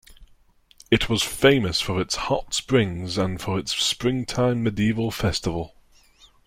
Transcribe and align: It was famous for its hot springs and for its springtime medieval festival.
It 0.89 1.09
was 1.09 1.21
famous 1.21 1.79
for 1.79 2.01
its 2.01 2.15
hot 2.15 2.55
springs 2.55 3.19
and 3.19 3.39
for 3.39 3.59
its 3.59 3.75
springtime 3.75 4.63
medieval 4.63 5.11
festival. 5.11 5.75